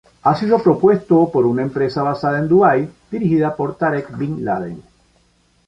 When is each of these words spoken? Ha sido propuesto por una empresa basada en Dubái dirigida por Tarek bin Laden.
Ha 0.23 0.33
sido 0.35 0.57
propuesto 0.57 1.29
por 1.31 1.45
una 1.45 1.61
empresa 1.61 2.01
basada 2.01 2.39
en 2.39 2.47
Dubái 2.47 2.89
dirigida 3.11 3.55
por 3.55 3.77
Tarek 3.77 4.17
bin 4.17 4.43
Laden. 4.43 4.81